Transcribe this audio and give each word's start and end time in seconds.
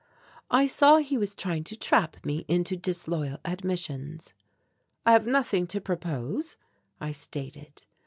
I 0.49 0.65
saw 0.65 0.97
he 0.97 1.15
was 1.15 1.35
trying 1.35 1.63
to 1.65 1.75
trap 1.75 2.25
me 2.25 2.43
into 2.47 2.75
disloyal 2.75 3.37
admissions. 3.45 4.33
"I 5.05 5.11
have 5.11 5.27
nothing 5.27 5.67
to 5.67 5.79
propose," 5.79 6.55
I 6.99 7.11
stated. 7.11 7.85